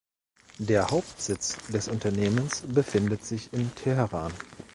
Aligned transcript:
Der 0.57 0.89
Hauptsitz 0.89 1.57
des 1.71 1.87
Unternehmens 1.87 2.61
befindet 2.67 3.23
sich 3.23 3.53
in 3.53 3.75
Teheran. 3.75 4.33